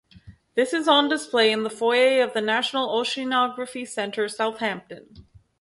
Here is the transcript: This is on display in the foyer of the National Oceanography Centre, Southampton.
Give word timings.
This 0.55 0.73
is 0.73 0.87
on 0.87 1.09
display 1.09 1.51
in 1.51 1.61
the 1.61 1.69
foyer 1.69 2.23
of 2.23 2.33
the 2.33 2.41
National 2.41 2.87
Oceanography 2.89 3.87
Centre, 3.87 4.27
Southampton. 4.27 5.27